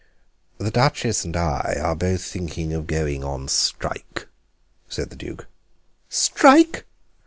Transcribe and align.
"The 0.57 0.71
Duchess 0.71 1.23
and 1.25 1.37
I 1.37 1.77
are 1.79 1.95
both 1.95 2.23
thinking 2.23 2.73
of 2.73 2.87
going 2.87 3.23
on 3.23 3.47
strike," 3.47 4.27
said 4.89 5.11
the 5.11 5.15
Duke. 5.15 5.45
"Strike!" 6.09 6.85